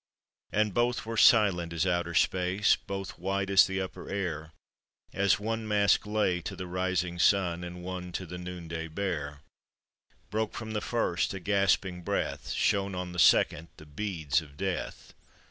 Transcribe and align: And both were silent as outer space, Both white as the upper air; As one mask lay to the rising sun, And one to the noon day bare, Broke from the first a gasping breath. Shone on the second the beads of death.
And 0.51 0.73
both 0.73 1.05
were 1.05 1.15
silent 1.15 1.73
as 1.73 1.85
outer 1.85 2.15
space, 2.15 2.75
Both 2.75 3.19
white 3.19 3.51
as 3.51 3.67
the 3.67 3.79
upper 3.79 4.09
air; 4.09 4.51
As 5.13 5.39
one 5.39 5.67
mask 5.67 6.07
lay 6.07 6.41
to 6.41 6.55
the 6.55 6.65
rising 6.65 7.19
sun, 7.19 7.63
And 7.63 7.83
one 7.83 8.11
to 8.13 8.25
the 8.25 8.39
noon 8.39 8.67
day 8.67 8.87
bare, 8.87 9.41
Broke 10.31 10.55
from 10.55 10.71
the 10.71 10.81
first 10.81 11.35
a 11.35 11.39
gasping 11.39 12.01
breath. 12.01 12.49
Shone 12.49 12.95
on 12.95 13.11
the 13.11 13.19
second 13.19 13.67
the 13.77 13.85
beads 13.85 14.41
of 14.41 14.57
death. 14.57 15.13